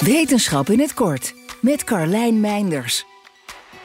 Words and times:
Wetenschap 0.00 0.68
in 0.70 0.80
het 0.80 0.94
kort 0.94 1.34
met 1.60 1.84
Carlijn 1.84 2.40
Meinders. 2.40 3.04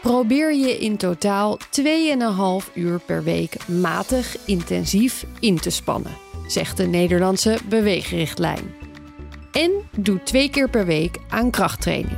Probeer 0.01 0.53
je 0.55 0.77
in 0.77 0.97
totaal 0.97 1.59
2,5 1.81 2.73
uur 2.73 2.99
per 2.99 3.23
week 3.23 3.67
matig 3.67 4.37
intensief 4.45 5.25
in 5.39 5.59
te 5.59 5.69
spannen, 5.69 6.11
zegt 6.47 6.77
de 6.77 6.85
Nederlandse 6.85 7.57
beweegrichtlijn. 7.69 8.73
En 9.51 9.71
doe 9.97 10.23
twee 10.23 10.49
keer 10.49 10.69
per 10.69 10.85
week 10.85 11.17
aan 11.29 11.51
krachttraining. 11.51 12.17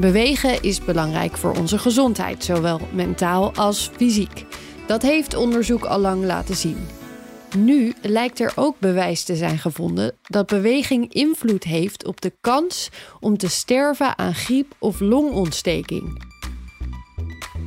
Bewegen 0.00 0.62
is 0.62 0.84
belangrijk 0.84 1.36
voor 1.36 1.56
onze 1.56 1.78
gezondheid, 1.78 2.44
zowel 2.44 2.80
mentaal 2.92 3.54
als 3.54 3.90
fysiek. 3.96 4.44
Dat 4.86 5.02
heeft 5.02 5.34
onderzoek 5.34 5.84
al 5.84 5.98
lang 5.98 6.24
laten 6.24 6.56
zien. 6.56 6.86
Nu 7.56 7.92
lijkt 8.02 8.40
er 8.40 8.52
ook 8.54 8.78
bewijs 8.78 9.24
te 9.24 9.36
zijn 9.36 9.58
gevonden 9.58 10.12
dat 10.22 10.46
beweging 10.46 11.12
invloed 11.12 11.64
heeft 11.64 12.06
op 12.06 12.20
de 12.20 12.32
kans 12.40 12.90
om 13.20 13.36
te 13.36 13.48
sterven 13.48 14.18
aan 14.18 14.34
griep 14.34 14.74
of 14.78 15.00
longontsteking. 15.00 16.34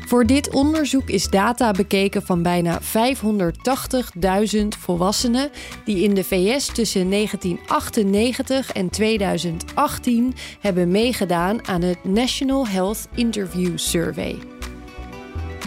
Voor 0.10 0.26
dit 0.26 0.54
onderzoek 0.54 1.10
is 1.10 1.30
data 1.30 1.72
bekeken 1.72 2.22
van 2.22 2.44
bijna 2.44 2.80
580.000 2.82 2.88
volwassenen 4.68 5.50
die 5.86 6.04
in 6.04 6.14
de 6.14 6.24
VS 6.24 6.66
tussen 6.66 7.10
1998 7.10 8.72
en 8.72 8.90
2018 8.90 10.34
hebben 10.60 10.92
meegedaan 10.92 11.68
aan 11.68 11.82
het 11.82 12.04
National 12.04 12.68
Health 12.68 13.08
Interview 13.16 13.78
Survey. 13.78 14.38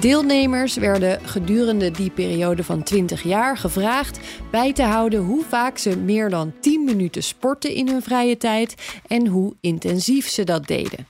Deelnemers 0.02 0.76
werden 0.76 1.20
gedurende 1.24 1.90
die 1.90 2.10
periode 2.10 2.64
van 2.64 2.82
20 2.82 3.22
jaar 3.22 3.56
gevraagd 3.56 4.20
bij 4.50 4.72
te 4.72 4.82
houden 4.82 5.20
hoe 5.20 5.44
vaak 5.44 5.78
ze 5.78 5.96
meer 5.98 6.30
dan 6.30 6.52
10 6.60 6.84
minuten 6.84 7.22
sporten 7.22 7.74
in 7.74 7.88
hun 7.88 8.02
vrije 8.02 8.36
tijd 8.36 9.00
en 9.06 9.26
hoe 9.26 9.56
intensief 9.60 10.28
ze 10.28 10.44
dat 10.44 10.66
deden. 10.66 11.06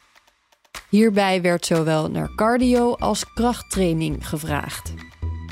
Hierbij 0.88 1.42
werd 1.42 1.67
zowel 1.67 2.11
naar 2.11 2.34
cardio 2.34 2.94
als 2.94 3.33
krachttraining 3.33 4.28
gevraagd. 4.28 4.92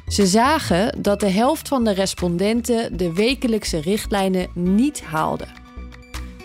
Ze 0.09 0.27
zagen 0.27 1.03
dat 1.03 1.21
de 1.21 1.31
helft 1.31 1.69
van 1.69 1.85
de 1.85 1.93
respondenten 1.93 2.97
de 2.97 3.13
wekelijkse 3.13 3.81
richtlijnen 3.81 4.51
niet 4.55 5.03
haalde. 5.03 5.60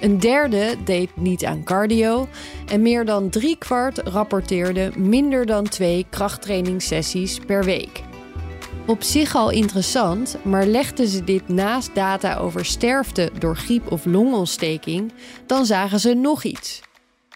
Een 0.02 0.20
derde 0.20 0.76
deed 0.84 1.10
niet 1.16 1.46
aan 1.46 1.64
cardio 1.64 2.28
en 2.68 2.82
meer 2.82 3.06
dan 3.06 3.30
driekwart 3.30 3.98
rapporteerde 3.98 4.92
minder 4.98 5.46
dan 5.46 5.64
twee 5.64 6.06
krachttrainingssessies 6.10 7.40
per 7.40 7.64
week. 7.64 8.04
Op 8.88 9.04
zich 9.04 9.36
al 9.36 9.50
interessant, 9.50 10.38
maar 10.44 10.66
legden 10.66 11.08
ze 11.08 11.24
dit 11.24 11.48
naast 11.48 11.96
data 11.96 12.38
over 12.38 12.66
sterfte 12.66 13.32
door 13.40 13.58
griep 13.58 13.92
of 13.92 14.06
longontsteking, 14.06 15.12
dan 15.46 15.66
zagen 15.66 16.00
ze 16.00 16.14
nog 16.14 16.44
iets. 16.44 16.82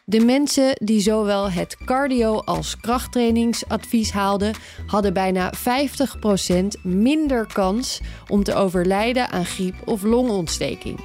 De 0.06 0.20
mensen 0.20 0.72
die 0.84 1.00
zowel 1.00 1.52
het 1.52 1.78
cardio- 1.86 2.42
als 2.46 2.78
krachttrainingsadvies 2.78 4.12
haalden, 4.12 4.54
hadden 4.88 5.14
bijna 5.14 5.54
50% 5.54 6.82
minder 6.84 7.48
kans 7.54 8.00
om 8.28 8.44
te 8.44 8.54
overlijden 8.54 9.30
aan 9.30 9.46
griep 9.46 9.76
of 9.86 10.04
longontsteking. 10.04 11.00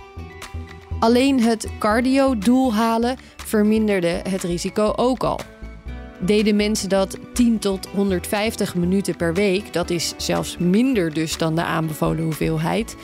Alleen 0.98 1.40
het 1.40 1.68
cardio-doel 1.78 2.74
halen 2.74 3.16
verminderde 3.36 4.20
het 4.28 4.42
risico 4.42 4.92
ook 4.96 5.24
al. 5.24 5.40
Deden 6.18 6.56
mensen 6.56 6.88
dat 6.88 7.18
10 7.32 7.58
tot 7.58 7.86
150 7.86 8.74
minuten 8.74 9.16
per 9.16 9.34
week, 9.34 9.72
dat 9.72 9.90
is 9.90 10.14
zelfs 10.16 10.58
minder 10.58 11.12
dus 11.12 11.38
dan 11.38 11.54
de 11.54 11.64
aanbevolen 11.64 12.24
hoeveelheid, 12.24 12.96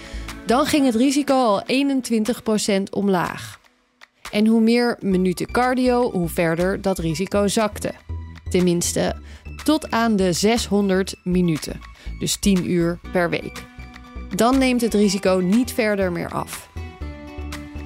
dan 0.47 0.67
ging 0.67 0.87
het 0.87 0.95
risico 0.95 1.35
al 1.35 1.63
21% 1.63 2.83
omlaag. 2.91 3.61
En 4.31 4.47
hoe 4.47 4.61
meer 4.61 4.97
minuten 5.01 5.51
cardio, 5.51 6.11
hoe 6.11 6.29
verder 6.29 6.83
dat 6.83 6.99
risico 6.99 7.49
zakte. 7.49 7.93
Tenminste, 8.51 9.17
tot 9.65 9.91
aan 9.91 10.17
de 10.17 10.33
600 10.33 11.15
minuten, 11.25 11.81
dus 12.19 12.37
10 12.37 12.71
uur 12.71 12.99
per 13.13 13.31
week. 13.31 13.65
Dan 14.35 14.59
neemt 14.59 14.81
het 14.81 14.95
risico 14.95 15.41
niet 15.45 15.73
verder 15.73 16.13
meer 16.13 16.29
af. 16.29 16.70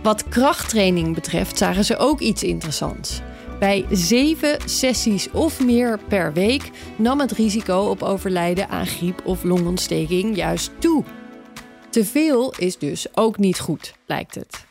Wat 0.05 0.29
krachttraining 0.29 1.15
betreft 1.15 1.59
zagen 1.59 1.85
ze 1.85 1.97
ook 1.97 2.21
iets 2.21 2.43
interessants. 2.43 3.21
Bij 3.59 3.85
zeven 3.91 4.59
sessies 4.65 5.31
of 5.31 5.61
meer 5.61 5.99
per 6.09 6.33
week 6.33 6.71
nam 6.97 7.21
het 7.21 7.33
risico 7.33 7.79
op 7.79 8.03
overlijden 8.03 8.69
aan 8.69 8.87
griep 8.87 9.27
of 9.27 9.43
longontsteking 9.43 10.37
juist 10.37 10.71
toe. 10.79 11.05
Te 11.91 12.05
veel 12.05 12.55
is 12.59 12.79
dus 12.79 13.07
ook 13.17 13.39
niet 13.39 13.61
goed, 13.61 13.95
lijkt 14.07 14.35
het. 14.35 14.65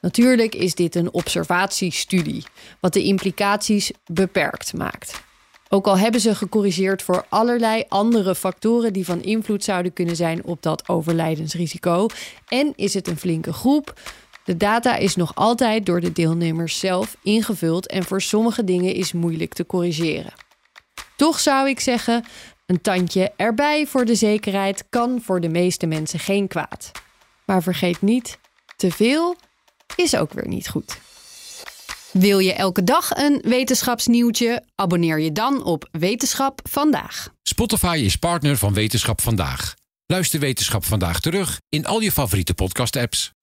Natuurlijk 0.00 0.54
is 0.54 0.74
dit 0.74 0.94
een 0.94 1.12
observatiestudie, 1.12 2.44
wat 2.80 2.92
de 2.92 3.02
implicaties 3.02 3.90
beperkt 4.06 4.74
maakt. 4.74 5.22
Ook 5.68 5.86
al 5.86 5.98
hebben 5.98 6.20
ze 6.20 6.34
gecorrigeerd 6.34 7.02
voor 7.02 7.24
allerlei 7.28 7.84
andere 7.88 8.34
factoren 8.34 8.92
die 8.92 9.04
van 9.04 9.22
invloed 9.22 9.64
zouden 9.64 9.92
kunnen 9.92 10.16
zijn 10.16 10.44
op 10.44 10.62
dat 10.62 10.88
overlijdensrisico, 10.88 12.06
en 12.48 12.72
is 12.76 12.94
het 12.94 13.08
een 13.08 13.18
flinke 13.18 13.52
groep, 13.52 13.94
de 14.44 14.56
data 14.56 14.96
is 14.96 15.16
nog 15.16 15.34
altijd 15.34 15.86
door 15.86 16.00
de 16.00 16.12
deelnemers 16.12 16.78
zelf 16.78 17.16
ingevuld 17.22 17.86
en 17.86 18.04
voor 18.04 18.22
sommige 18.22 18.64
dingen 18.64 18.94
is 18.94 19.12
moeilijk 19.12 19.54
te 19.54 19.66
corrigeren. 19.66 20.32
Toch 21.16 21.40
zou 21.40 21.68
ik 21.68 21.80
zeggen, 21.80 22.24
een 22.66 22.80
tandje 22.80 23.32
erbij 23.36 23.86
voor 23.86 24.04
de 24.04 24.14
zekerheid 24.14 24.84
kan 24.88 25.20
voor 25.22 25.40
de 25.40 25.48
meeste 25.48 25.86
mensen 25.86 26.18
geen 26.18 26.48
kwaad. 26.48 26.90
Maar 27.44 27.62
vergeet 27.62 28.02
niet, 28.02 28.38
te 28.76 28.90
veel 28.90 29.36
is 29.96 30.16
ook 30.16 30.32
weer 30.32 30.48
niet 30.48 30.68
goed. 30.68 30.98
Wil 32.12 32.38
je 32.38 32.52
elke 32.52 32.84
dag 32.84 33.10
een 33.10 33.42
wetenschapsnieuwtje? 33.44 34.62
Abonneer 34.74 35.20
je 35.20 35.32
dan 35.32 35.64
op 35.64 35.88
Wetenschap 35.90 36.60
vandaag. 36.70 37.28
Spotify 37.42 38.00
is 38.04 38.16
partner 38.16 38.56
van 38.56 38.74
Wetenschap 38.74 39.20
vandaag. 39.20 39.74
Luister 40.06 40.40
Wetenschap 40.40 40.84
vandaag 40.84 41.20
terug 41.20 41.60
in 41.68 41.86
al 41.86 42.00
je 42.00 42.12
favoriete 42.12 42.54
podcast-apps. 42.54 43.32